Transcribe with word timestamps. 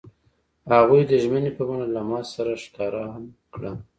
هغوی 0.73 1.01
د 1.07 1.11
ژمنې 1.23 1.51
په 1.57 1.63
بڼه 1.67 1.85
لمحه 1.95 2.21
سره 2.33 2.51
ښکاره 2.63 3.03
هم 3.13 3.25
کړه. 3.53 3.71